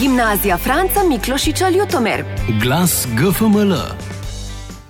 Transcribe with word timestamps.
Gimnazija 0.00 0.58
Franca 0.58 1.00
Miklošiča 1.08 1.68
Ljutomer. 1.68 2.24
Glas 2.62 3.06
GFML. 3.16 3.74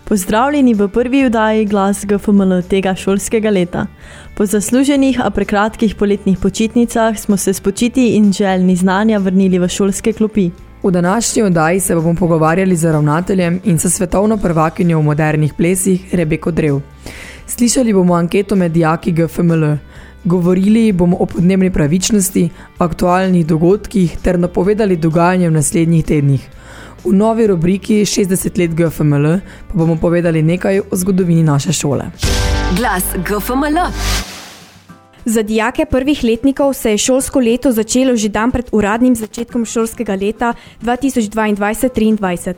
Pozdravljeni 0.04 0.74
v 0.74 0.88
prvi 0.88 1.24
vdaji 1.26 1.64
Glas 1.64 2.04
GFML 2.04 2.62
tega 2.68 2.94
šolskega 2.94 3.50
leta. 3.50 3.86
Po 4.34 4.46
zasluženih, 4.46 5.20
a 5.24 5.30
prekratkih 5.30 5.94
poletnih 5.94 6.38
počitnicah 6.38 7.18
smo 7.18 7.36
se 7.36 7.52
s 7.52 7.60
počiti 7.60 8.16
in 8.16 8.32
željni 8.32 8.76
znanja 8.76 9.18
vrnili 9.18 9.58
v 9.58 9.68
šolske 9.68 10.12
klopi. 10.12 10.50
V 10.82 10.90
današnji 10.90 11.42
oddaji 11.42 11.80
se 11.80 11.94
bomo 11.94 12.14
pogovarjali 12.14 12.76
z 12.76 12.92
ravnateljem 12.92 13.60
in 13.64 13.78
sa 13.78 13.90
svetovno 13.90 14.36
prvakinjo 14.36 14.98
v 14.98 15.02
modernih 15.02 15.54
plesih 15.54 16.14
Rebeko 16.14 16.50
Drev. 16.50 16.80
Slišali 17.46 17.92
bomo 17.92 18.14
anketo 18.14 18.56
med 18.56 18.72
dijaki 18.72 19.12
GFML. 19.12 19.64
Govorili 20.24 20.92
bomo 20.92 21.16
o 21.20 21.26
podnebni 21.26 21.70
pravičnosti, 21.70 22.48
aktualnih 22.78 23.46
dogodkih 23.46 24.16
ter 24.22 24.38
napovedali 24.38 24.96
dogajanje 24.96 25.48
v 25.48 25.52
naslednjih 25.52 26.04
tednih. 26.04 26.48
V 27.04 27.12
novi 27.12 27.46
rubriki 27.46 28.04
60 28.04 28.58
let 28.58 28.70
GFML 28.70 29.26
pa 29.68 29.74
bomo 29.74 29.96
povedali 29.96 30.42
nekaj 30.42 30.80
o 30.80 30.96
zgodovini 30.96 31.42
naše 31.42 31.72
šole. 31.72 32.04
Glas 32.76 33.04
GFML. 33.28 33.78
Za 35.24 35.42
dijake 35.42 35.84
prvih 35.84 36.24
letnikov 36.24 36.72
se 36.72 36.90
je 36.90 36.98
šolsko 36.98 37.40
leto 37.40 37.72
začelo 37.72 38.16
že 38.16 38.28
dan 38.28 38.50
pred 38.50 38.68
uradnim 38.72 39.14
začetkom 39.14 39.64
šolskega 39.64 40.14
leta 40.14 40.54
2022-2023. 40.82 42.54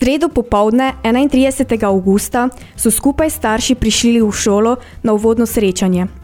Sredo 0.00 0.28
popovdne 0.28 0.92
31. 1.02 1.84
augusta 1.84 2.48
so 2.76 2.90
skupaj 2.90 3.30
starši 3.30 3.74
prišli 3.74 4.20
v 4.22 4.32
šolo 4.32 4.76
na 5.02 5.12
uvodno 5.12 5.46
srečanje. 5.46 6.19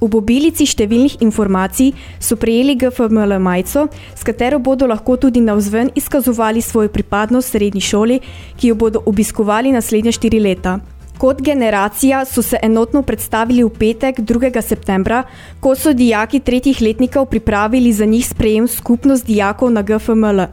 V 0.00 0.08
mobilici 0.08 0.64
številnih 0.64 1.18
informacij 1.20 1.90
so 2.16 2.36
prejeli 2.40 2.72
GFML 2.80 3.36
majico, 3.36 3.88
s 4.16 4.24
katero 4.24 4.56
bodo 4.58 4.86
lahko 4.88 5.18
tudi 5.20 5.42
navzven 5.44 5.90
izkazovali 5.94 6.62
svojo 6.64 6.88
pripadnost 6.88 7.52
srednji 7.52 7.84
šoli, 7.84 8.16
ki 8.56 8.72
jo 8.72 8.78
bodo 8.80 9.02
obiskovali 9.04 9.72
naslednje 9.76 10.16
štiri 10.16 10.40
leta. 10.40 10.78
Kot 11.20 11.42
generacija 11.44 12.24
so 12.24 12.40
se 12.40 12.56
enotno 12.62 13.02
predstavili 13.04 13.60
v 13.60 13.68
petek 13.76 14.22
2. 14.24 14.62
septembra, 14.64 15.26
ko 15.60 15.74
so 15.76 15.92
dijaki 15.92 16.40
tretjih 16.40 16.80
letnikov 16.80 17.26
pripravili 17.28 17.92
za 17.92 18.08
njih 18.08 18.24
sprejem 18.24 18.68
skupnost 18.68 19.26
dijakov 19.26 19.68
na 19.70 19.82
GFML. 19.82 20.48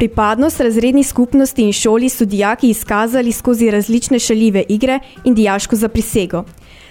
Pripadnost 0.00 0.60
razredni 0.60 1.04
skupnosti 1.04 1.62
in 1.62 1.72
šoli 1.72 2.08
so 2.08 2.24
dijaki 2.24 2.70
izkazali 2.70 3.32
skozi 3.32 3.70
različne 3.70 4.18
šaljive 4.18 4.64
igre 4.68 5.00
in 5.24 5.34
dijaško 5.34 5.76
zaprisego. 5.76 6.44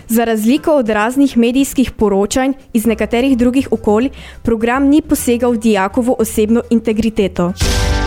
Za 0.10 0.24
razliko 0.24 0.72
od 0.72 0.90
raznih 0.90 1.38
medijskih 1.38 1.92
poročanj 1.92 2.52
iz 2.74 2.86
nekaterih 2.86 3.38
drugih 3.38 3.68
okolj, 3.72 4.10
program 4.44 4.88
ni 4.88 5.02
posegal 5.02 5.52
v 5.52 5.58
dijakovo 5.58 6.16
osebno 6.20 6.62
integriteto. 6.70 7.54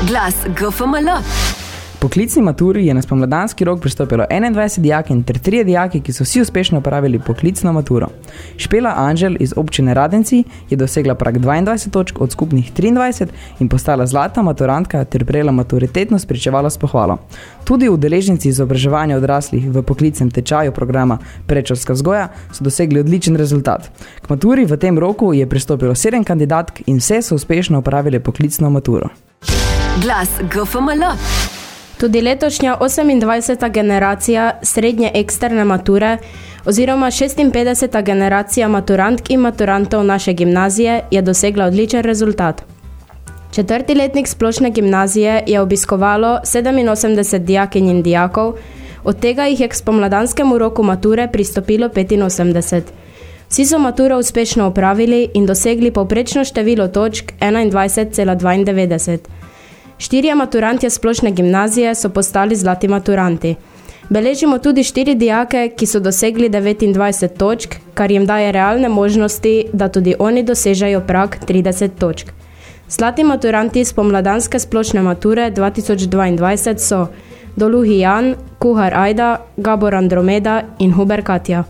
Glas 0.09 0.35
GFML. 0.47 1.60
Poklicni 2.01 2.43
maturi 2.43 2.87
je 2.87 2.95
na 2.95 3.03
spomladanski 3.03 3.65
rok 3.65 3.81
pristopilo 3.81 4.25
21 4.31 4.81
dijakin 4.81 5.23
ter 5.23 5.37
3 5.37 5.65
dijaki, 5.65 6.01
ki 6.01 6.13
so 6.13 6.25
vsi 6.25 6.41
uspešno 6.41 6.79
upravili 6.79 7.19
poklicno 7.19 7.73
maturo. 7.73 8.09
Špela 8.57 8.95
Anžel 8.97 9.37
iz 9.41 9.53
občine 9.57 9.95
Radenci 9.95 10.45
je 10.71 10.77
dosegla 10.77 11.15
prak 11.15 11.35
22 11.35 11.91
točk 11.91 12.21
od 12.21 12.33
skupnih 12.33 12.73
23 12.73 13.27
in 13.59 13.69
postala 13.69 14.07
zlata 14.07 14.43
maturantka 14.43 15.05
ter 15.05 15.25
prejela 15.25 15.53
maturitetno 15.53 16.19
spričevalo 16.19 16.71
s 16.71 16.79
pohvalo. 16.79 17.19
Tudi 17.65 17.89
udeleženci 17.89 18.49
izobraževanja 18.49 19.17
odraslih 19.17 19.71
v 19.71 19.83
poklicnem 19.83 20.31
tečaju 20.31 20.73
programa 20.73 21.19
Prečorska 21.47 21.93
vzgoja 21.93 22.29
so 22.53 22.65
dosegli 22.65 23.01
odličen 23.01 23.37
rezultat. 23.37 23.91
K 24.23 24.29
maturi 24.29 24.65
v 24.65 24.77
tem 24.77 24.99
roku 24.99 25.33
je 25.33 25.47
pristopilo 25.47 25.93
7 25.93 26.25
kandidatk 26.25 26.81
in 26.87 26.97
vse 26.97 27.23
so 27.23 27.35
uspešno 27.35 27.79
upravili 27.79 28.21
poklicno 28.21 28.71
maturo. 28.71 29.09
Glas 30.03 30.29
GFML. 30.41 31.60
Tudi 32.01 32.21
letošnja 32.21 32.77
28. 32.81 33.71
generacija 33.71 34.53
srednje 34.63 35.11
eksterne 35.15 35.65
mature 35.65 36.19
oziroma 36.65 37.07
56. 37.07 38.03
generacija 38.03 38.69
maturantk 38.69 39.31
in 39.31 39.41
maturantov 39.41 40.05
naše 40.05 40.33
gimnazije 40.33 41.03
je 41.11 41.23
dosegla 41.23 41.65
odličen 41.65 42.03
rezultat. 42.03 42.63
Četrti 43.53 43.95
letnik 43.95 44.29
splošne 44.29 44.71
gimnazije 44.71 45.43
je 45.47 45.61
obiskovalo 45.61 46.41
87 46.45 47.39
dijakinj 47.39 47.91
in 47.91 48.03
dijakov, 48.03 48.55
od 49.05 49.21
tega 49.21 49.45
jih 49.45 49.61
je 49.61 49.69
k 49.69 49.75
spomladanskemu 49.75 50.59
roku 50.59 50.83
mature 50.83 51.29
pristopilo 51.33 51.89
85. 51.89 52.83
Vsi 53.49 53.67
so 53.67 53.79
maturo 53.79 54.19
uspešno 54.19 54.67
opravili 54.67 55.29
in 55.35 55.47
dosegli 55.47 55.91
povprečno 55.91 56.45
število 56.45 56.89
točk 56.89 57.33
21,92. 57.41 59.40
Štirje 60.01 60.35
maturantje 60.35 60.91
splošne 60.91 61.31
gimnazije 61.31 61.95
so 61.95 62.09
postali 62.09 62.57
zlati 62.57 62.89
maturanti. 62.89 63.55
Beležimo 64.09 64.59
tudi 64.59 64.85
štiri 64.85 65.15
dijake, 65.15 65.69
ki 65.77 65.87
so 65.87 66.01
dosegli 66.01 66.49
29 66.49 67.37
točk, 67.37 67.75
kar 67.95 68.11
jim 68.11 68.27
daje 68.27 68.53
realne 68.53 68.89
možnosti, 68.89 69.65
da 69.73 69.89
tudi 69.89 70.15
oni 70.19 70.43
dosežejo 70.43 71.01
prak 71.01 71.39
30 71.49 71.91
točk. 71.99 72.33
Zlati 72.89 73.25
maturanti 73.25 73.85
spomladanske 73.85 74.59
splošne 74.59 75.03
mature 75.03 75.51
2022 75.51 76.79
so 76.79 77.07
Doluhi 77.57 77.99
Jan, 77.99 78.35
Kuhar 78.59 78.95
Ajda, 78.95 79.37
Gabor 79.57 79.95
Andromeda 79.95 80.63
in 80.79 80.93
Huber 80.93 81.23
Katja. 81.23 81.65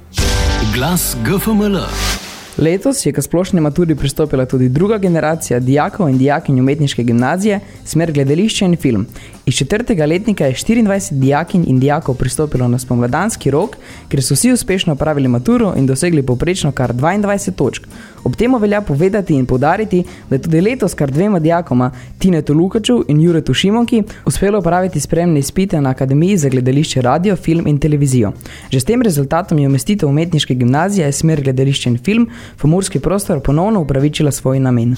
Glas 0.74 1.16
GFML. 1.24 2.09
Letos 2.58 3.06
je 3.06 3.12
k 3.12 3.22
splošni 3.22 3.60
maturi 3.60 3.94
pristopila 3.94 4.46
tudi 4.46 4.68
druga 4.68 4.98
generacija 4.98 5.60
dijakov 5.60 6.08
in 6.08 6.18
dijakinj 6.18 6.60
umetniške 6.60 7.02
gimnazije, 7.02 7.60
smer 7.84 8.12
gledališče 8.12 8.64
in 8.64 8.76
film. 8.76 9.06
Iz 9.46 9.54
četrtega 9.54 10.06
letnika 10.06 10.46
je 10.46 10.54
24 10.54 11.12
dijakinj 11.12 11.64
in 11.66 11.80
dijakov 11.80 12.14
pristopilo 12.14 12.68
na 12.68 12.78
spomladanski 12.78 13.50
rok, 13.50 13.76
ker 14.08 14.22
so 14.22 14.34
vsi 14.34 14.52
uspešno 14.52 14.92
opravili 14.92 15.28
maturo 15.28 15.74
in 15.76 15.86
dosegli 15.86 16.22
povprečno 16.22 16.72
kar 16.72 16.92
22 16.94 17.52
točk. 17.52 17.86
Ob 18.24 18.36
temu 18.36 18.58
velja 18.58 18.80
povedati 18.80 19.34
in 19.34 19.46
podariti, 19.46 20.04
da 20.28 20.36
je 20.36 20.42
tudi 20.42 20.60
letos 20.60 20.94
kar 20.94 21.10
dvema 21.10 21.38
dijakoma, 21.38 21.90
Tinetu 22.18 22.54
Lukaču 22.54 23.04
in 23.08 23.20
Juretu 23.20 23.54
Šimonki, 23.54 24.02
uspelo 24.26 24.58
opraviti 24.58 25.00
spremne 25.00 25.38
izpite 25.38 25.80
na 25.80 25.90
Akademiji 25.90 26.36
za 26.36 26.48
gledališče, 26.48 27.02
radio, 27.02 27.36
film 27.36 27.66
in 27.66 27.78
televizijo. 27.78 28.32
Že 28.70 28.80
s 28.80 28.84
tem 28.84 29.02
rezultatom 29.02 29.58
je 29.58 29.66
umestitev 29.68 30.08
umetniške 30.08 30.54
gimnazije 30.54 31.12
smer 31.12 31.42
gledališče 31.42 31.90
in 31.90 31.98
film 31.98 32.28
v 32.62 32.66
murski 32.66 33.00
prostor 33.00 33.40
ponovno 33.40 33.80
upravičila 33.80 34.30
svoj 34.30 34.60
namen. 34.60 34.96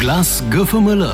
Glas 0.00 0.42
GFML. 0.50 1.04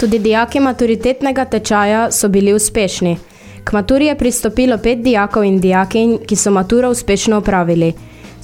Tudi 0.00 0.18
dijaki 0.18 0.60
maturitetnega 0.60 1.44
tečaja 1.44 2.10
so 2.10 2.28
bili 2.28 2.54
uspešni. 2.54 3.16
K 3.64 3.72
maturi 3.72 4.06
je 4.06 4.18
pristopilo 4.18 4.78
pet 4.78 4.98
dijakov 5.02 5.44
in 5.44 5.60
dijakinj, 5.60 6.16
ki 6.26 6.36
so 6.36 6.50
maturo 6.50 6.90
uspešno 6.90 7.36
opravili. 7.36 7.92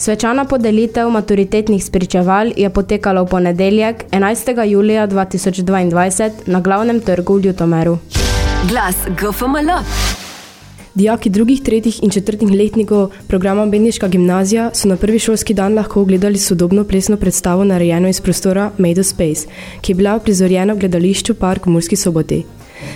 Svečana 0.01 0.45
podelitev 0.49 1.11
maturitetnih 1.13 1.85
spričeval 1.85 2.53
je 2.57 2.71
potekala 2.71 3.21
v 3.23 3.27
ponedeljek 3.29 4.05
11. 4.11 4.65
julija 4.65 5.09
2022 5.09 6.31
na 6.47 6.61
glavnem 6.61 7.01
trgu 7.01 7.35
v 7.35 7.45
Ljutomeru. 7.45 7.99
Glas 8.69 8.97
GFML. 9.21 9.85
Dijaki 10.95 11.31
drugih, 11.31 11.61
tretjih 11.63 12.03
in 12.03 12.11
četrtih 12.11 12.49
letnikov 12.49 13.11
programa 13.29 13.67
Bedniška 13.67 14.09
gimnazija 14.09 14.71
so 14.75 14.89
na 14.89 14.97
prvi 14.97 15.19
šolski 15.19 15.55
dan 15.55 15.75
lahko 15.75 16.01
ogledali 16.01 16.39
sodobno 16.39 16.85
plesno 16.85 17.17
predstavo 17.17 17.65
narejeno 17.65 18.09
iz 18.09 18.21
prostora 18.21 18.71
Made 18.79 19.01
of 19.01 19.07
Space, 19.07 19.49
ki 19.81 19.93
je 19.93 19.97
bila 19.97 20.19
prizorjena 20.19 20.73
v 20.73 20.79
gledališču 20.79 21.35
Park 21.35 21.67
v 21.67 21.71
Murski 21.71 21.97
soboti. 21.97 22.45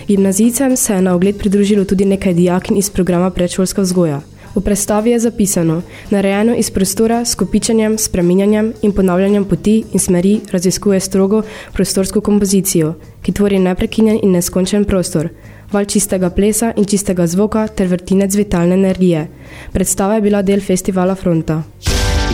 Gimnazijcem 0.06 0.76
se 0.76 0.94
je 0.94 1.02
na 1.02 1.14
ogled 1.14 1.38
pridružilo 1.38 1.84
tudi 1.84 2.04
nekaj 2.04 2.34
dijakin 2.34 2.76
iz 2.76 2.90
programa 2.90 3.30
Predšolska 3.30 3.82
vzgoja. 3.82 4.20
V 4.54 4.60
predstavi 4.62 5.10
je 5.10 5.18
zapisano, 5.18 5.82
narejeno 6.10 6.54
iz 6.54 6.70
prostora 6.70 7.24
s 7.24 7.34
kopičanjem, 7.34 7.98
spreminjanjem 7.98 8.72
in 8.82 8.92
ponavljanjem 8.92 9.44
poti 9.44 9.84
in 9.92 10.00
smeri 10.00 10.40
raziskuje 10.52 11.00
strogo 11.00 11.42
prostorsko 11.72 12.20
kompozicijo, 12.20 12.94
ki 13.22 13.32
tvori 13.32 13.58
neprekinjen 13.58 14.20
in 14.22 14.36
neskončen 14.38 14.84
prostor, 14.84 15.28
val 15.72 15.84
čistega 15.84 16.30
plesa 16.30 16.72
in 16.76 16.84
čistega 16.84 17.26
zvoka 17.26 17.66
ter 17.66 17.90
vrtinec 17.90 18.34
vitalne 18.34 18.74
energije. 18.74 19.26
Predstava 19.72 20.14
je 20.14 20.20
bila 20.20 20.42
del 20.42 20.60
festivala 20.60 21.14
Fronta. 21.14 21.62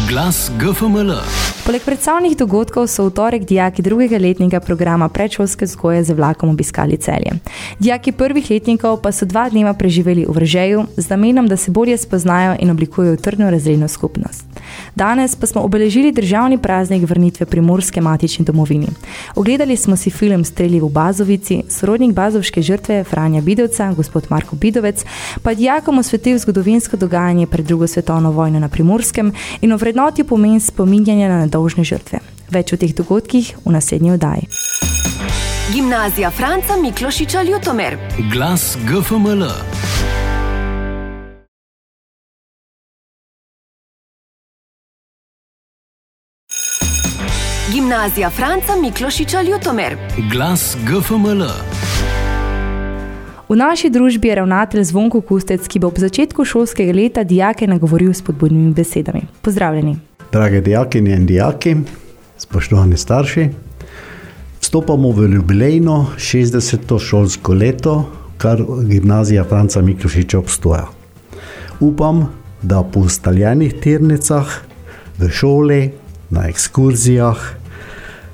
Glas 0.09 0.51
GFML. 0.61 1.60
Poleg 1.71 1.85
predstavnih 1.87 2.35
dogodkov 2.35 2.89
so 2.91 3.05
v 3.07 3.13
torek 3.15 3.45
dijaki 3.47 3.83
drugega 3.87 4.19
letnika 4.19 4.59
programa 4.61 5.07
predšolske 5.09 5.71
vzgoje 5.71 6.03
z 6.03 6.19
vlakom 6.19 6.51
obiskali 6.51 6.99
celje. 6.99 7.39
Dijaki 7.79 8.11
prvih 8.13 8.51
letnikov 8.51 8.99
pa 8.99 9.13
so 9.15 9.23
dva 9.23 9.47
dneva 9.47 9.71
preživeli 9.79 10.27
v 10.27 10.35
vržeju 10.35 10.87
z 10.97 11.07
namenom, 11.07 11.47
da 11.47 11.55
se 11.57 11.71
bolje 11.71 11.95
spoznajo 11.95 12.57
in 12.59 12.71
oblikujejo 12.71 13.17
trdno 13.23 13.51
razredno 13.51 13.89
skupnost. 13.89 14.51
Danes 14.95 15.37
pa 15.37 15.47
smo 15.47 15.63
obeležili 15.63 16.13
državni 16.13 16.59
praznik 16.59 17.09
vrnitve 17.09 17.47
primorske 17.47 18.01
matični 18.01 18.45
domovini. 18.45 18.87
Ogledali 19.37 19.77
smo 19.77 19.97
si 19.97 20.11
film 20.11 20.45
Strelji 20.45 20.81
v 20.81 20.89
Bazovici, 20.89 21.63
sorodnik 21.69 22.15
bazovške 22.15 22.63
žrtve 22.63 23.05
Franja 23.05 23.41
Bidovca, 23.41 23.93
gospod 23.93 24.27
Marko 24.31 24.57
Bidovec, 24.57 25.05
pa 25.43 25.55
dijakom 25.55 25.99
osvetil 25.99 26.39
zgodovinsko 26.39 26.97
dogajanje 26.97 27.47
pred 27.47 27.67
drugo 27.67 27.87
svetovno 27.87 28.33
vojno 28.33 28.59
na 28.59 28.69
primorskem 28.69 29.33
in 29.61 29.73
ovrednotil 29.73 30.25
pomen 30.25 30.61
spominjanja 30.61 31.29
na 31.29 31.47
nedolžne 31.61 31.85
žrtve. 31.85 32.25
Več 32.49 32.73
o 32.73 32.77
teh 32.81 32.93
dogodkih 32.97 33.61
v 33.65 33.71
naslednji 33.71 34.17
oddaji. 34.17 34.49
Gimnazija 35.71 36.31
Franca 36.31 36.77
Miklošiča 36.81 37.43
Ljutomer. 37.43 37.99
Glas 38.33 38.77
GFML. 38.89 39.45
Gimnazija 47.71 48.31
Franca 48.31 48.75
Miklošiča 48.81 49.43
Ljutomer. 49.43 49.97
Glas 50.33 50.77
GFML. 50.83 51.47
V 53.51 53.57
naši 53.59 53.91
družbi 53.91 54.29
je 54.29 54.35
ravnatelj 54.35 54.85
Zvonko 54.85 55.21
Kustec, 55.21 55.67
ki 55.67 55.79
bo 55.83 55.91
ob 55.91 55.99
začetku 55.99 56.45
šolskega 56.45 56.95
leta 56.95 57.25
dijake 57.25 57.67
nagovoril 57.67 58.15
s 58.15 58.23
podbudnimi 58.23 58.75
besedami. 58.75 59.27
Pozdravljeni. 59.43 60.10
Drage 60.33 60.61
dijakinje 60.61 61.15
in 61.15 61.27
dijaki, 61.27 61.77
spoštovani 62.39 62.97
starši, 62.97 63.49
vstopamo 64.61 65.11
v 65.11 65.27
jubilejno 65.35 66.07
60. 66.19 66.99
šolsko 66.99 67.55
leto, 67.55 68.05
kar 68.39 68.63
gimnazija 68.87 69.45
Franca 69.45 69.83
Miklošiča 69.83 70.39
obstoja. 70.39 70.87
Upam, 71.81 72.29
da 72.63 72.83
po 72.83 73.01
ustaljenih 73.01 73.75
tirnicah, 73.83 74.47
v 75.19 75.29
šoli, 75.29 75.91
na 76.31 76.47
ekskurzijah, 76.49 77.39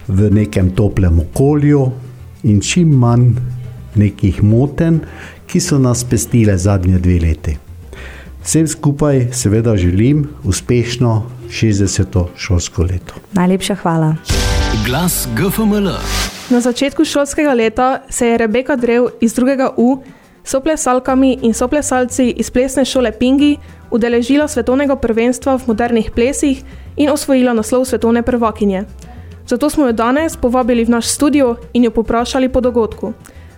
v 0.08 0.30
nekem 0.30 0.70
toplem 0.76 1.20
okolju 1.20 1.90
in 2.42 2.60
čim 2.60 2.92
manj 2.92 3.30
nekih 3.94 4.42
moten, 4.42 5.00
ki 5.46 5.60
so 5.60 5.78
nas 5.78 6.04
pestile 6.04 6.58
zadnje 6.58 6.98
dve 6.98 7.20
leti. 7.20 7.56
Vsem 8.46 8.66
skupaj 8.66 9.26
seveda 9.32 9.76
želim 9.76 10.28
uspešno 10.44 11.22
60. 11.50 12.26
šolsko 12.36 12.82
leto. 12.82 13.14
Najlepša 13.32 13.74
hvala. 13.74 14.14
Glas 14.86 15.28
GFML. 15.36 15.88
Na 16.50 16.60
začetku 16.60 17.04
šolskega 17.04 17.52
leta 17.52 18.02
se 18.08 18.28
je 18.28 18.38
Rebeka 18.38 18.76
Drev 18.76 19.06
iz 19.20 19.34
drugega 19.34 19.70
U 19.76 20.02
s 20.44 20.50
soplesalkami 20.50 21.38
in 21.42 21.54
soplesalci 21.54 22.30
iz 22.30 22.50
plesne 22.50 22.84
šole 22.84 23.12
Pingi 23.18 23.56
udeležila 23.90 24.48
svetovnega 24.48 24.96
prvenstva 24.96 25.56
v 25.56 25.66
modernih 25.66 26.10
plesih 26.10 26.62
in 26.96 27.10
osvojila 27.10 27.52
naslov 27.52 27.84
svetovne 27.84 28.22
prvakinje. 28.22 28.84
Zato 29.46 29.70
smo 29.70 29.86
jo 29.86 29.92
danes 29.92 30.36
povabili 30.36 30.84
v 30.84 30.90
naš 30.90 31.06
studio 31.06 31.56
in 31.72 31.84
jo 31.84 31.90
poprašali 31.90 32.48
po 32.48 32.60
dogodku. 32.60 33.12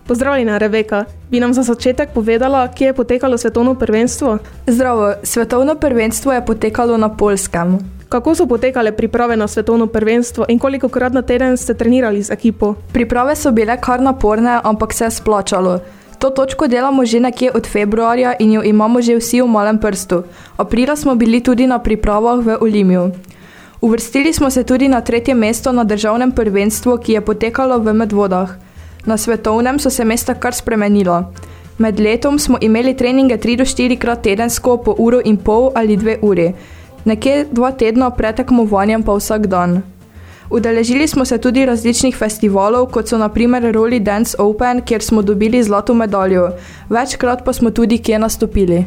Pozdravljena, 0.09 0.59
Rebeka. 0.59 1.05
Bi 1.31 1.41
nam 1.41 1.53
za 1.55 1.63
začetek 1.63 2.09
povedala, 2.15 2.69
kje 2.69 2.87
je 2.87 2.93
potekalo 2.93 3.39
svetovno 3.39 3.75
prvenstvo? 3.75 4.39
Zdravo, 4.67 5.15
svetovno 5.23 5.75
prvenstvo 5.75 6.33
je 6.33 6.47
potekalo 6.47 6.97
na 6.97 7.09
Polskem. 7.17 7.79
Kako 8.09 8.35
so 8.35 8.47
potekale 8.47 8.93
priprave 8.93 9.37
na 9.37 9.49
svetovno 9.49 9.87
prvenstvo 9.87 10.47
in 10.49 10.59
koliko 10.59 10.89
krat 10.89 11.13
na 11.13 11.23
teden 11.23 11.57
ste 11.57 11.75
trenirali 11.75 12.23
z 12.23 12.31
ekipo? 12.31 12.75
Priprave 12.93 13.37
so 13.37 13.53
bile 13.53 13.77
kar 13.81 14.01
naporne, 14.01 14.61
ampak 14.65 14.93
se 14.93 15.05
je 15.05 15.11
splačalo. 15.11 15.81
To 16.19 16.31
točko 16.31 16.67
delamo 16.67 17.05
že 17.05 17.21
nekje 17.21 17.51
od 17.55 17.67
februarja 17.67 18.33
in 18.39 18.53
jo 18.53 18.63
imamo 18.65 19.03
že 19.03 19.17
vsi 19.17 19.43
v 19.43 19.47
malem 19.47 19.79
prstu. 19.79 20.23
Aprila 20.57 20.97
smo 20.97 21.15
bili 21.15 21.41
tudi 21.41 21.67
na 21.67 21.79
pripravah 21.79 22.41
v 22.41 22.57
Olimiju. 22.61 23.11
Uvrstili 23.81 24.33
smo 24.33 24.51
se 24.51 24.65
tudi 24.65 24.89
na 24.89 25.01
tretje 25.01 25.35
mesto 25.35 25.73
na 25.73 25.85
državnem 25.85 26.33
prvenstvu, 26.33 26.97
ki 26.97 27.13
je 27.13 27.21
potekalo 27.21 27.79
v 27.79 27.93
Medvodah. 27.93 28.68
Na 29.09 29.17
svetovnem 29.17 29.79
so 29.79 29.91
se 29.91 30.05
mesta 30.05 30.35
kar 30.35 30.55
spremenila. 30.55 31.33
Med 31.79 32.01
letom 32.01 32.39
smo 32.39 32.59
imeli 32.61 32.93
treninge 32.97 33.39
3 33.39 33.57
do 33.57 33.65
4 33.65 33.97
krat 33.97 34.21
tedensko 34.23 34.77
po 34.85 34.95
uro 34.99 35.21
in 35.25 35.37
pol 35.37 35.71
ali 35.75 35.97
2 35.97 36.17
uri, 36.23 36.53
nekje 37.05 37.47
dva 37.53 37.71
tedna 37.73 38.11
pred 38.11 38.37
tekmovanjem 38.37 39.03
pa 39.03 39.17
vsak 39.17 39.47
dan. 39.47 39.81
Udeležili 40.51 41.09
smo 41.09 41.25
se 41.25 41.39
tudi 41.39 41.65
različnih 41.67 42.17
festivalov, 42.17 42.91
kot 42.93 43.09
so 43.09 43.19
naprimer 43.19 43.63
Rolly 43.73 44.03
Dance 44.03 44.37
Open, 44.39 44.83
kjer 44.85 45.03
smo 45.03 45.23
dobili 45.23 45.63
zlato 45.63 45.95
medaljo, 45.95 46.51
večkrat 46.91 47.45
pa 47.45 47.53
smo 47.53 47.71
tudi 47.71 47.99
kje 47.99 48.19
nastopili. 48.19 48.85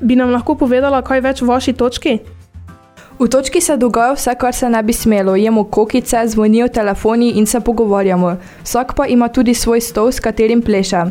Bi 0.00 0.16
nam 0.16 0.30
lahko 0.30 0.54
povedala, 0.54 1.02
kaj 1.02 1.20
več 1.20 1.42
v 1.42 1.48
vaši 1.48 1.72
točki? 1.72 2.18
V 3.18 3.28
točki 3.28 3.60
se 3.60 3.76
dogaja 3.76 4.12
vse, 4.12 4.34
kar 4.34 4.54
se 4.54 4.68
ne 4.68 4.82
bi 4.82 4.92
smelo. 4.92 5.36
Jemo 5.36 5.64
kokice, 5.64 6.26
zvonijo 6.26 6.68
telefoni 6.68 7.30
in 7.30 7.46
se 7.46 7.60
pogovarjamo. 7.60 8.36
Vsak 8.62 8.94
pa 8.96 9.06
ima 9.06 9.28
tudi 9.28 9.54
svoj 9.54 9.80
stol, 9.80 10.12
s 10.12 10.20
katerim 10.20 10.62
pleše. 10.62 11.04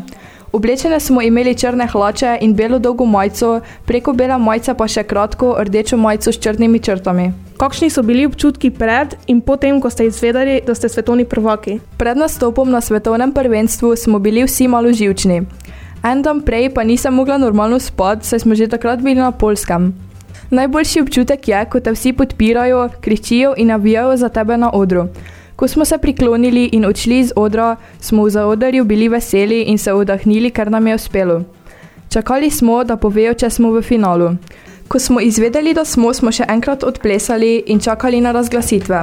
Oblečene 0.52 1.00
smo 1.00 1.22
imeli 1.22 1.54
črne 1.54 1.86
hlače 1.86 2.38
in 2.40 2.54
belo 2.54 2.78
dolgo 2.78 3.04
majico, 3.04 3.60
preko 3.84 4.12
bele 4.12 4.38
majice 4.38 4.74
pa 4.74 4.86
še 4.88 5.02
kratko 5.02 5.56
rdečo 5.58 5.96
majico 5.96 6.32
s 6.32 6.38
črnimi 6.38 6.78
črtami. 6.78 7.32
Kakšni 7.58 7.90
so 7.90 8.02
bili 8.02 8.26
občutki 8.26 8.70
pred 8.70 9.16
in 9.26 9.40
potem, 9.40 9.80
ko 9.80 9.90
ste 9.90 10.06
izvedeli, 10.06 10.60
da 10.66 10.74
ste 10.74 10.88
svetovni 10.88 11.24
prvaki? 11.24 11.80
Pred 11.98 12.16
nastopom 12.16 12.70
na 12.70 12.80
svetovnem 12.80 13.32
prvenstvu 13.32 13.96
smo 13.96 14.18
bili 14.18 14.44
vsi 14.44 14.68
malo 14.68 14.92
živčni. 14.92 15.42
En 16.04 16.22
dan 16.22 16.44
prej 16.46 16.70
pa 16.74 16.84
nisem 16.84 17.14
mogla 17.14 17.38
normalno 17.38 17.80
spati, 17.80 18.26
saj 18.26 18.44
smo 18.44 18.54
že 18.54 18.68
takrat 18.68 19.02
bili 19.02 19.18
na 19.18 19.32
polskem. 19.32 19.94
Najboljši 20.54 21.00
občutek 21.00 21.48
je, 21.48 21.60
ko 21.70 21.80
te 21.80 21.92
vsi 21.92 22.12
podpirajo, 22.12 22.88
kričijo 23.00 23.54
in 23.56 23.72
navijajo 23.72 24.16
za 24.16 24.28
tebe 24.28 24.56
na 24.56 24.70
odru. 24.72 25.08
Ko 25.56 25.68
smo 25.68 25.84
se 25.84 25.98
priklonili 25.98 26.68
in 26.72 26.84
odšli 26.84 27.18
iz 27.18 27.32
odra, 27.36 27.76
smo 28.00 28.22
v 28.24 28.30
zaodarju 28.30 28.84
bili 28.84 29.08
veseli 29.08 29.62
in 29.62 29.78
se 29.78 29.92
oddahnili, 29.92 30.50
ker 30.50 30.70
nam 30.70 30.86
je 30.86 30.94
uspelo. 30.94 31.40
Čakali 32.08 32.50
smo, 32.50 32.84
da 32.84 32.96
povejo, 32.96 33.34
če 33.34 33.50
smo 33.50 33.72
v 33.72 33.82
finalu. 33.82 34.30
Ko 34.88 34.98
smo 34.98 35.20
izvedeli, 35.20 35.74
da 35.74 35.84
smo, 35.84 36.14
smo 36.14 36.30
še 36.30 36.46
enkrat 36.48 36.84
odplesali 36.84 37.64
in 37.66 37.80
čakali 37.80 38.20
na 38.20 38.32
razglasitve. 38.32 39.02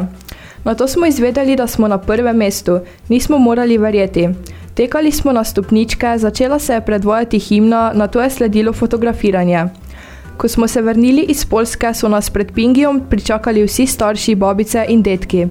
Na 0.63 0.75
to 0.75 0.87
smo 0.87 1.05
izvedeli, 1.05 1.55
da 1.55 1.67
smo 1.67 1.87
na 1.87 1.97
prvem 1.97 2.37
mestu, 2.37 2.79
nismo 3.09 3.37
morali 3.37 3.77
verjeti. 3.77 4.29
Tekali 4.73 5.11
smo 5.11 5.31
na 5.31 5.43
stopničke, 5.43 6.17
začela 6.17 6.59
se 6.59 6.73
je 6.73 6.81
predvajati 6.81 7.39
himna, 7.39 7.91
na 7.95 8.07
to 8.07 8.21
je 8.21 8.29
sledilo 8.29 8.73
fotografiranje. 8.73 9.80
Ko 10.37 10.47
smo 10.47 10.67
se 10.67 10.81
vrnili 10.81 11.21
iz 11.21 11.45
Polske, 11.45 11.93
so 11.93 12.07
nas 12.07 12.29
pred 12.29 12.51
Pingijom 12.51 13.01
pričakali 13.09 13.63
vsi 13.63 13.85
starši, 13.85 14.35
babice 14.35 14.85
in 14.89 15.01
detki. 15.01 15.47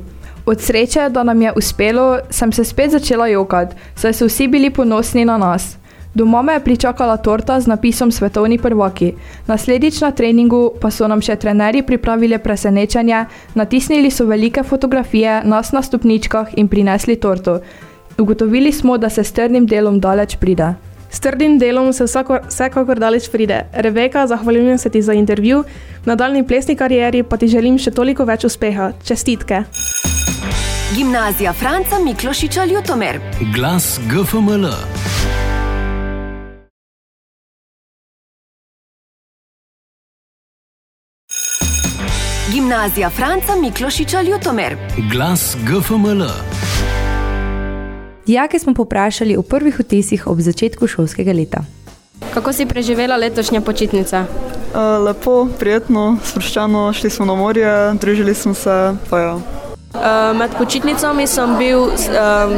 Od 0.46 0.60
sreče, 0.60 1.08
da 1.08 1.22
nam 1.22 1.42
je 1.42 1.52
uspelo, 1.56 2.18
sem 2.30 2.52
se 2.52 2.64
spet 2.64 2.90
začela 2.90 3.26
jokati, 3.26 3.76
saj 3.94 4.12
so 4.12 4.26
vsi 4.26 4.48
bili 4.48 4.70
ponosni 4.70 5.24
na 5.24 5.38
nas. 5.38 5.76
Doma 6.14 6.42
me 6.42 6.52
je 6.52 6.60
pričakala 6.60 7.16
torta 7.16 7.60
z 7.60 7.66
napisom 7.66 8.12
Svetovni 8.12 8.58
prvaki. 8.58 9.12
Naslednjič 9.46 10.00
na 10.00 10.10
treningu 10.10 10.72
pa 10.80 10.90
so 10.90 11.06
nam 11.08 11.22
še 11.22 11.36
trenerji 11.36 11.82
pripravili 11.86 12.38
presenečenje, 12.38 13.24
natisnili 13.54 14.10
so 14.10 14.26
velike 14.26 14.62
fotografije 14.62 15.42
nas 15.44 15.72
na 15.72 15.82
stopničkah 15.82 16.48
in 16.56 16.68
prinesli 16.68 17.16
torto. 17.16 17.60
Ugotovili 18.18 18.72
smo, 18.72 18.98
da 18.98 19.08
se 19.08 19.24
s 19.24 19.32
trdnim 19.32 19.66
delom 19.66 20.00
daleč 20.00 20.37
pride. 20.37 20.75
S 21.11 21.21
trdim 21.21 21.59
delom 21.59 21.93
se 21.93 22.05
vsakor, 22.05 22.40
vsekakor 22.49 22.99
daleč 22.99 23.29
pride. 23.31 23.64
Rebeka, 23.73 24.26
zahvaljujem 24.26 24.79
se 24.79 24.90
ti 24.90 25.02
za 25.02 25.12
intervju, 25.12 25.64
v 26.05 26.07
nadaljni 26.07 26.47
plesni 26.47 26.76
karieri 26.76 27.23
pa 27.23 27.37
ti 27.37 27.49
želim 27.49 27.79
še 27.79 27.90
toliko 27.90 28.25
več 28.25 28.45
uspeha. 28.45 28.93
Čestitke! 29.05 29.64
Gimnazija 30.95 31.52
Franca 31.52 31.99
Miklošiča 32.05 32.64
Ljutomer. 32.64 33.21
Glas 33.55 34.00
GFML. 34.11 34.67
Gimnazija 42.52 43.11
Franca 43.11 43.57
Miklošiča 43.62 44.23
Ljutomer. 44.23 44.76
Glas 45.12 45.57
GFML. 45.67 46.50
Dijake 48.30 48.58
smo 48.58 48.75
poprašali 48.75 49.37
o 49.37 49.42
prvih 49.42 49.80
vtisih 49.80 50.26
ob 50.26 50.40
začetku 50.40 50.87
šolskega 50.87 51.32
leta. 51.32 51.64
Kako 52.34 52.52
si 52.52 52.66
preživela 52.66 53.16
letošnja 53.16 53.60
počitnica? 53.60 54.25
Lepo, 55.06 55.49
prijetno, 55.58 56.16
sproščeno, 56.25 56.92
šli 56.92 57.10
smo 57.10 57.26
na 57.26 57.34
morje, 57.34 57.72
družili 58.00 58.34
smo 58.34 58.54
se, 58.54 58.94
pa 59.10 59.18
ja. 59.18 59.34
Uh, 59.90 60.37
med 60.38 60.52
počitnicami 60.54 61.25
sem 61.26 61.56
bil 61.59 61.80
uh, 61.90 61.94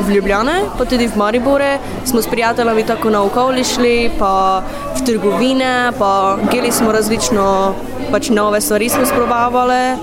v 0.04 0.18
Ljubljane, 0.18 0.68
pa 0.76 0.84
tudi 0.84 1.06
v 1.08 1.16
Maribore. 1.16 1.78
Smo 2.04 2.20
s 2.22 2.28
prijatelji 2.28 2.84
tako 2.84 3.10
na 3.10 3.22
okolje 3.24 3.64
šli, 3.64 4.10
pa 4.18 4.60
v 4.96 5.04
trgovine, 5.06 5.92
pa 5.98 6.36
geli 6.52 6.72
smo 6.72 6.92
različno 6.92 7.74
pač 8.12 8.28
nove 8.28 8.60
stvari 8.60 8.88
smo 8.88 9.06
sprobavali, 9.06 9.96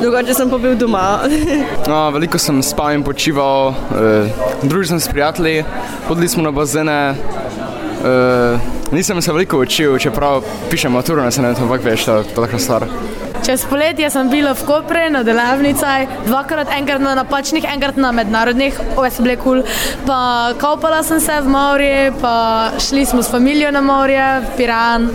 drugače 0.00 0.34
sem 0.34 0.50
pa 0.50 0.58
bil 0.58 0.76
doma. 0.76 1.24
no, 1.90 2.10
veliko 2.10 2.38
sem 2.38 2.60
spal 2.62 2.92
in 2.92 3.04
počival, 3.04 3.72
uh, 3.72 4.28
družil 4.60 4.92
sem 4.92 5.00
s 5.00 5.08
prijatelji, 5.08 5.64
hodili 6.08 6.28
smo 6.28 6.44
na 6.44 6.52
bazene. 6.52 7.16
Uh, 8.04 8.60
nisem 8.92 9.22
se 9.22 9.32
veliko 9.32 9.64
učil, 9.64 9.96
čeprav 9.98 10.44
pišem 10.70 10.92
maturo, 10.92 11.24
ne 11.24 11.54
vem, 11.56 11.78
veš, 11.88 12.04
to 12.04 12.20
je 12.20 12.34
taka 12.36 12.58
stvar. 12.58 12.84
Čez 13.46 13.62
poletje 13.70 14.10
sem 14.10 14.26
bila 14.26 14.58
v 14.58 14.62
Kopre 14.66 15.06
na 15.06 15.22
delavnicah, 15.22 16.26
dvakrat, 16.26 16.66
enkrat 16.66 16.98
na 16.98 17.14
napačnih, 17.14 17.62
enkrat 17.62 17.94
na 17.94 18.10
mednarodnih, 18.10 18.74
bile 19.22 19.36
kul. 19.38 19.62
Cool. 19.62 19.62
Pa 20.02 20.50
kopala 20.58 21.06
sem 21.06 21.22
se 21.22 21.30
v 21.30 21.46
morje, 21.46 22.10
pa 22.18 22.74
šli 22.74 23.06
smo 23.06 23.22
s 23.22 23.30
familijo 23.30 23.70
na 23.70 23.80
morje, 23.86 24.18
v 24.18 24.56
Piran. 24.58 25.06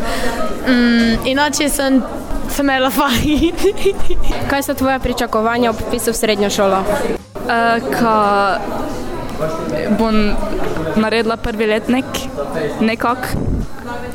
Mm, 0.63 1.27
inače 1.27 1.67
sem 1.69 1.99
sem 2.47 2.63
imela 2.63 2.87
fajn. 3.03 3.51
Kaj 4.47 4.63
so 4.63 4.73
tvoje 4.79 4.99
pričakovanja 4.99 5.75
ob 5.75 5.83
pisu 5.91 6.15
v 6.15 6.15
srednjo 6.15 6.49
šolo? 6.49 6.79
Uh, 6.87 7.83
ka 7.91 8.15
bom 9.99 10.15
naredila 10.95 11.35
prvi 11.35 11.67
letnik, 11.67 12.07
nekako, 12.79 13.27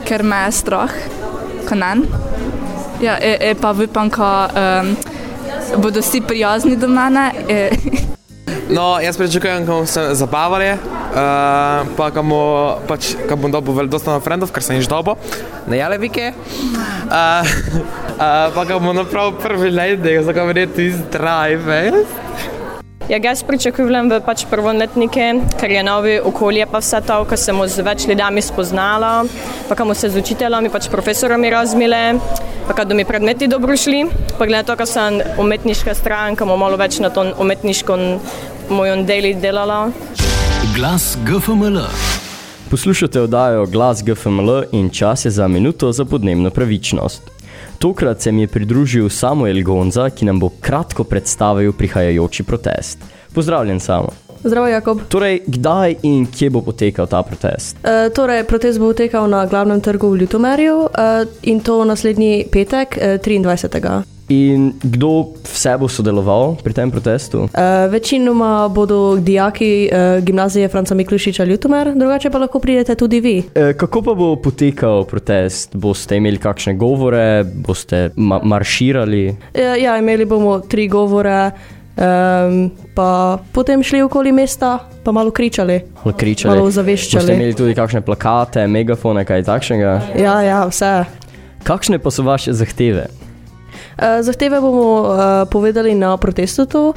ker 0.09 0.25
me 0.25 0.41
je 0.47 0.57
strah, 0.57 0.97
kanen. 1.69 2.09
Ja, 3.01 3.19
e, 3.21 3.37
e, 3.41 3.55
pa 3.55 3.71
upam, 3.71 4.09
da 4.09 4.49
um, 4.83 4.97
bodo 5.83 6.01
vsi 6.01 6.21
prijazni 6.21 6.77
do 6.77 6.89
mene. 6.89 7.31
E, 7.49 7.71
No, 8.69 8.99
jaz 9.01 9.17
pričakujem, 9.17 9.67
da 9.67 9.73
bom 9.73 9.87
se 9.87 10.09
zabavali, 10.13 10.73
uh, 10.73 10.79
pa 11.97 12.11
da 12.11 12.23
bom, 12.23 12.75
pač, 12.89 13.13
ka 13.29 13.37
bom 13.37 13.51
dobil 13.51 13.75
veliko 13.75 13.95
dosta 13.95 14.19
frendov, 14.21 14.51
ker 14.51 14.63
sem 14.63 14.81
jih 14.81 14.89
dobil, 14.91 15.15
na 15.71 15.79
Jalevike. 15.79 16.33
Uh, 16.35 17.47
uh, 18.19 18.27
pa 18.55 18.65
da 18.67 18.79
bom 18.79 18.91
napravil 18.97 19.39
prvi 19.39 19.71
letnik, 19.71 20.23
za 20.27 20.35
kamer 20.35 20.65
je 20.65 20.67
tu 20.67 20.89
zdrav. 20.99 21.55
Ja, 23.07 23.21
jaz 23.23 23.45
pričakujem 23.47 24.09
v 24.11 24.17
pač 24.19 24.43
prvoletnike, 24.51 25.27
ker 25.61 25.71
je 25.71 25.83
novi 25.87 26.15
okolje, 26.19 26.65
pa 26.67 26.81
vse 26.83 26.99
to, 27.07 27.21
ko 27.31 27.37
sem 27.39 27.61
z 27.71 27.85
več 27.87 28.07
ljudmi 28.11 28.43
spoznala, 28.43 29.23
pa 29.69 29.77
kam 29.79 29.95
se 29.95 30.11
z 30.11 30.19
učitelji, 30.19 30.73
pač 30.75 30.89
profesorami 30.91 31.53
razmile, 31.55 32.19
pa 32.67 32.75
kad 32.75 32.91
mi 32.91 33.05
predmeti 33.07 33.47
dobro 33.47 33.77
šli, 33.79 34.09
pa 34.35 34.51
glede 34.51 34.67
to, 34.67 34.75
ko 34.75 34.89
sem 34.91 35.21
umetniška 35.39 35.95
stran, 35.95 36.35
kam 36.35 36.51
malo 36.51 36.75
več 36.75 36.99
na 36.99 37.13
tom 37.15 37.31
umetniškem 37.39 38.19
mojem 38.75 39.07
delu 39.07 39.37
delala. 39.39 39.79
Glas 40.75 41.15
GFML. 41.23 41.87
Poslušate 42.75 43.23
oddajo 43.23 43.71
Glas 43.71 44.03
GFML 44.03 44.67
in 44.75 44.91
čas 44.91 45.25
je 45.25 45.31
za 45.31 45.47
minuto 45.47 45.93
za 45.95 46.05
podnebno 46.05 46.51
pravičnost. 46.51 47.36
Tokrat 47.79 48.23
se 48.23 48.33
mi 48.33 48.41
je 48.41 48.47
pridružil 48.47 49.09
Samuel 49.09 49.63
Gonza, 49.63 50.11
ki 50.11 50.25
nam 50.25 50.41
bo 50.41 50.49
kratko 50.61 51.05
predstavil 51.05 51.73
prihajajoči 51.73 52.43
protest. 52.43 52.99
Pozdravljen, 53.35 53.81
Samo. 53.81 54.09
Zdravo, 54.45 54.67
Jakob. 54.67 55.01
Torej, 55.09 55.41
kdaj 55.47 55.95
in 56.03 56.27
kje 56.27 56.51
bo 56.51 56.61
potekal 56.61 57.07
ta 57.07 57.23
protest? 57.23 57.77
E, 57.85 58.11
torej, 58.15 58.45
protest 58.49 58.81
bo 58.81 58.93
potekal 58.93 59.29
na 59.29 59.47
glavnem 59.47 59.81
trgu 59.81 60.09
v 60.09 60.25
Ljutomerju 60.25 60.83
e, 60.89 61.25
in 61.43 61.61
to 61.61 61.85
naslednji 61.85 62.47
petek, 62.53 62.99
e, 63.01 63.19
23. 63.19 64.16
In 64.29 64.73
kdo 64.83 65.39
vse 65.47 65.77
bo 65.79 65.87
sodeloval 65.87 66.57
pri 66.59 66.75
tem 66.75 66.91
protestu? 66.91 67.47
Uh, 67.47 67.87
večinoma 67.91 68.69
bodo 68.69 69.17
dijaki 69.17 69.87
uh, 69.87 70.25
gimnazije 70.25 70.69
Franca 70.69 70.95
Miklušiča 70.95 71.45
Ljutomer, 71.45 71.93
drugače 71.95 72.31
pa 72.31 72.39
lahko 72.39 72.59
pridete 72.59 72.95
tudi 72.95 73.21
vi. 73.21 73.43
E, 73.55 73.73
kako 73.79 74.03
pa 74.03 74.15
bo 74.15 74.37
potekal 74.37 75.05
protest? 75.05 75.77
Boste 75.77 76.17
imeli 76.17 76.39
kakšne 76.43 76.75
govore, 76.75 77.45
boste 77.45 78.11
ma 78.17 78.41
marširali? 78.43 79.37
Ja, 79.55 79.77
ja, 79.77 79.99
imeli 79.99 80.25
bomo 80.25 80.59
tri 80.61 80.89
govore, 80.89 81.51
um, 81.97 82.71
pa 82.95 83.39
potem 83.53 83.83
šli 83.83 84.03
okoli 84.03 84.33
mesta, 84.33 84.79
pa 85.05 85.13
malo 85.13 85.31
kričali. 85.31 85.81
Malo 86.05 86.17
kričali. 86.17 86.57
Malo 86.59 86.71
zaveščali. 86.71 87.23
Boste 87.23 87.35
imeli 87.39 87.55
tudi 87.55 87.75
kakšne 87.79 88.03
plakate, 88.03 88.67
megafone, 88.67 89.23
kaj 89.25 89.47
takšnega? 89.47 89.95
Ja, 90.19 90.41
ja, 90.43 90.65
vse. 90.67 91.05
Kakšne 91.63 92.03
pa 92.03 92.11
so 92.11 92.27
vaše 92.27 92.53
zahteve? 92.53 93.07
Uh, 93.97 94.21
zahteve 94.21 94.61
bomo 94.61 95.01
uh, 95.01 95.09
povedali 95.49 95.95
na 95.95 96.17
protestu, 96.17 96.93
uh, 96.93 96.95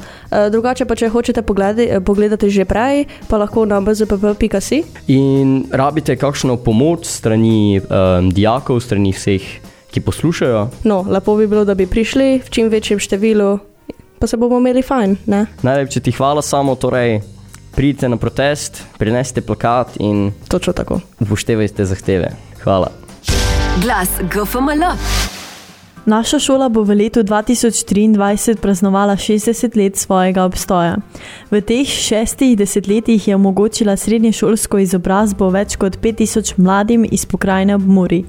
drugače 0.52 0.84
pa 0.84 0.92
če 0.94 1.08
hočete 1.08 1.42
pogledati, 1.42 1.88
pogledati 2.04 2.50
že 2.52 2.68
prej, 2.68 3.08
pa 3.24 3.40
lahko 3.40 3.64
na 3.64 3.80
bzpp.si. 3.80 4.84
In 5.08 5.64
rabite 5.72 6.16
kakšno 6.20 6.60
pomoč 6.60 7.08
strani 7.08 7.80
um, 7.80 8.28
dijakov, 8.28 8.84
strani 8.84 9.16
vseh, 9.16 9.40
ki 9.88 10.04
poslušajo? 10.04 10.84
No, 10.84 11.00
lepo 11.08 11.36
bi 11.40 11.48
bilo, 11.48 11.64
da 11.64 11.72
bi 11.74 11.88
prišli 11.88 12.44
v 12.44 12.48
čim 12.52 12.68
večjem 12.68 13.00
številu, 13.00 13.56
pa 14.20 14.28
se 14.28 14.36
bomo 14.36 14.60
imeli 14.60 14.84
fajn. 14.84 15.24
Ne? 15.24 15.46
Najlepše 15.64 16.04
ti 16.04 16.12
hvala 16.12 16.44
samo, 16.44 16.76
torej 16.76 17.24
pridite 17.72 18.08
na 18.12 18.20
protest, 18.20 18.84
prinesite 19.00 19.40
plakat 19.40 19.96
in 20.04 20.32
točno 20.52 20.76
tako. 20.76 21.00
Upoštevajte 21.20 21.84
zahteve. 21.84 22.36
Hvala. 22.60 22.92
Glas 23.80 24.08
GFML. 24.28 24.84
Naša 26.06 26.38
šola 26.38 26.68
bo 26.68 26.80
v 26.82 26.94
letu 26.96 27.20
2023 27.20 28.56
praznovala 28.56 29.16
60 29.16 29.76
let 29.76 29.96
svojega 29.96 30.44
obstoja. 30.44 30.96
V 31.50 31.60
teh 31.60 31.86
šestih 31.86 32.56
desetletjih 32.58 33.28
je 33.28 33.34
omogočila 33.34 33.96
srednješolsko 33.96 34.78
izobrazbo 34.78 35.50
več 35.50 35.76
kot 35.76 35.98
5000 36.00 36.56
mladim 36.56 37.04
iz 37.04 37.26
pokrajine 37.26 37.74
obmori. 37.74 38.24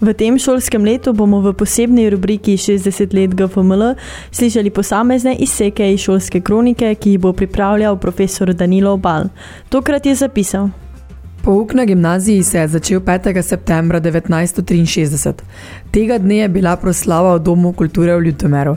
V 0.00 0.14
tem 0.14 0.38
šolskem 0.38 0.84
letu 0.84 1.12
bomo 1.12 1.40
v 1.40 1.52
posebni 1.52 2.08
rubriki 2.10 2.56
60 2.56 3.14
let 3.14 3.36
GFML 3.36 3.94
slišali 4.30 4.70
posamezne 4.70 5.36
izseke 5.36 5.92
iz 5.92 6.00
šolske 6.00 6.40
kronike, 6.40 6.94
ki 6.94 7.10
jih 7.10 7.20
bo 7.20 7.32
pripravljal 7.32 7.96
profesor 7.96 8.54
Danilo 8.54 8.92
Obal. 8.92 9.28
Tokrat 9.68 10.06
je 10.06 10.14
zapisal. 10.14 10.83
Pouk 11.44 11.74
na 11.74 11.84
gimnaziji 11.84 12.42
se 12.42 12.58
je 12.58 12.68
začel 12.68 13.00
5. 13.00 13.42
septembra 13.42 14.00
1963. 14.00 15.32
Tega 15.90 16.18
dne 16.18 16.36
je 16.36 16.48
bila 16.48 16.76
proslava 16.76 17.34
v 17.36 17.42
Domu 17.42 17.72
kulture 17.72 18.16
v 18.16 18.22
Ljutomeru. 18.24 18.76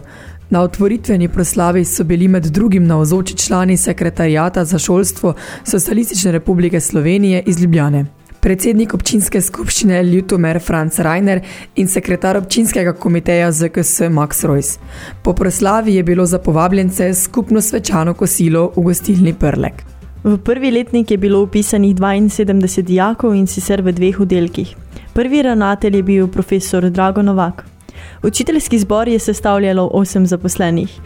Na 0.50 0.62
otvoritveni 0.62 1.28
proslavi 1.28 1.86
so 1.86 2.04
bili 2.04 2.28
med 2.28 2.44
drugim 2.44 2.88
navzoči 2.88 3.38
člani 3.38 3.78
sekretarijata 3.78 4.66
za 4.66 4.80
šolstvo 4.80 5.34
Socialistične 5.64 6.32
republike 6.32 6.80
Slovenije 6.80 7.44
iz 7.46 7.62
Ljubljane. 7.62 8.06
Predsednik 8.42 8.94
občinske 8.94 9.42
skupščine 9.42 10.04
Ljutomer 10.04 10.60
Franz 10.60 11.00
Reiner 11.00 11.42
in 11.76 11.88
sekretar 11.88 12.38
občinskega 12.38 12.94
komiteja 12.94 13.52
ZKS 13.52 14.00
Max 14.12 14.44
Royce. 14.44 14.80
Po 15.24 15.34
proslavi 15.34 15.96
je 15.96 16.04
bilo 16.04 16.26
za 16.26 16.40
povabljence 16.40 17.14
skupno 17.14 17.62
svečano 17.62 18.14
kosilo 18.14 18.72
v 18.76 18.82
gostilni 18.82 19.34
Prlek. 19.34 19.97
V 20.28 20.38
prvi 20.38 20.72
letnik 20.72 21.12
je 21.12 21.18
bilo 21.18 21.42
upisanih 21.42 21.96
72 21.96 22.82
dijakov 22.82 23.36
in 23.36 23.46
sicer 23.48 23.82
v 23.82 23.94
dveh 23.96 24.20
oddelkih. 24.20 24.76
Prvi 25.14 25.42
ravnatelj 25.42 25.96
je 25.96 26.04
bil 26.04 26.28
profesor 26.28 26.90
Drago 26.90 27.22
Novak. 27.22 27.64
Učiteljski 28.24 28.80
zbor 28.80 29.08
je 29.08 29.20
sestavljalo 29.20 29.90
8 29.94 30.26
zaposlenih. 30.26 31.00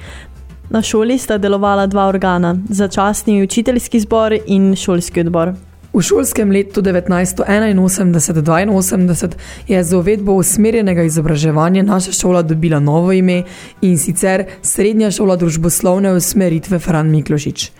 Na 0.69 0.81
šoli 0.81 1.17
sta 1.17 1.37
delovala 1.37 1.85
dva 1.87 2.07
organa, 2.07 2.57
začasni 2.69 3.43
učiteljski 3.43 3.99
zbor 3.99 4.33
in 4.47 4.75
šolski 4.75 5.19
odbor. 5.19 5.53
V 5.91 5.99
šolskem 5.99 6.47
letu 6.51 6.81
1981-82 6.81 9.31
je 9.67 9.83
z 9.83 9.95
uvedbo 9.95 10.33
usmerjenega 10.39 11.03
izobraževanja 11.03 11.83
naša 11.83 12.11
šola 12.11 12.41
dobila 12.41 12.79
novo 12.79 13.11
ime 13.11 13.43
in 13.81 13.97
sicer 13.99 14.45
Srednja 14.61 15.11
šola 15.11 15.35
družboslovne 15.35 16.13
usmeritve 16.15 16.79
Fran 16.79 17.11
Miklošič. 17.11 17.71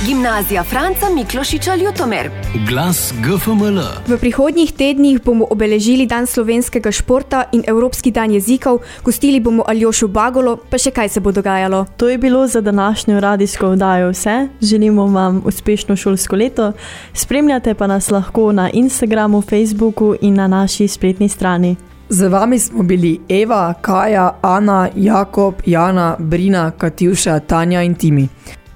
Gimnazija 0.07 0.65
Franca 0.65 1.07
Miklošiča 1.15 1.75
Ljutomer. 1.75 2.31
Glas 2.69 3.15
GFML. 3.23 3.81
V 4.07 4.19
prihodnjih 4.19 4.73
tednih 4.73 5.25
bomo 5.25 5.47
obeležili 5.51 6.07
Dan 6.07 6.27
slovenskega 6.27 6.93
športa 6.93 7.45
in 7.53 7.65
Evropski 7.67 8.11
dan 8.11 8.31
jezikov, 8.31 8.79
gostili 9.05 9.41
bomo 9.41 9.65
Aljošo 9.67 10.09
Bagolo, 10.09 10.57
pa 10.71 10.79
še 10.79 10.91
kaj 10.91 11.09
se 11.09 11.21
bo 11.21 11.33
dogajalo. 11.33 11.85
To 11.97 12.09
je 12.09 12.19
bilo 12.19 12.47
za 12.47 12.61
današnjo 12.61 13.21
radijsko 13.21 13.71
vdajo 13.71 14.11
vse. 14.11 14.49
Želimo 14.63 15.07
vam 15.07 15.43
uspešno 15.45 15.97
šolsko 15.97 16.37
leto. 16.37 16.73
Spremljate 17.13 17.75
pa 17.75 17.87
nas 17.87 18.11
lahko 18.11 18.53
na 18.53 18.71
Instagramu, 18.71 19.43
Facebooku 19.43 20.15
in 20.21 20.35
na 20.35 20.47
naši 20.47 20.89
spletni 20.89 21.29
strani. 21.29 21.77
Z 22.09 22.29
vami 22.29 22.59
smo 22.59 22.83
bili 22.83 23.21
Eva, 23.29 23.75
Kaja, 23.81 24.39
Ana, 24.43 24.89
Jakob, 24.97 25.55
Jana, 25.67 26.17
Brina, 26.19 26.71
Katjuša, 26.71 27.41
Tanja 27.41 27.83
in 27.83 27.95
Timi. 27.95 28.29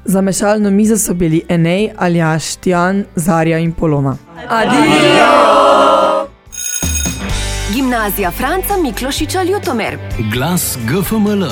Za 0.05 0.21
mešalno 0.21 0.71
mizo 0.71 0.99
so 0.99 1.15
bili 1.15 1.43
Enej, 1.49 1.91
Aljaš, 1.99 2.57
Tjan, 2.57 3.05
Zarja 3.17 3.59
in 3.59 3.73
Polona. 3.73 4.17
Adijo! 4.49 5.53
Gimnazija 7.75 8.31
Franca 8.31 8.77
Miklošiča 8.83 9.43
Ljutomer. 9.43 9.99
Glas 10.33 10.79
GFML. 10.89 11.47